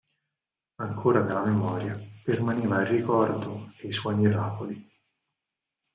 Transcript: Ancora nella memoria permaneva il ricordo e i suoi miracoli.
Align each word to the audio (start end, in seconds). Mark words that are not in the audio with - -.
Ancora 0.79 1.23
nella 1.23 1.45
memoria 1.45 1.95
permaneva 2.23 2.79
il 2.81 2.87
ricordo 2.87 3.69
e 3.81 3.89
i 3.89 3.91
suoi 3.91 4.15
miracoli. 4.15 4.75